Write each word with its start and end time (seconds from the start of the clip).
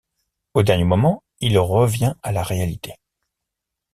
Au 0.55 0.63
dernier 0.63 0.83
moment, 0.83 1.21
il 1.41 1.59
revient 1.59 2.15
à 2.23 2.31
la 2.31 2.41
réalité. 2.41 2.95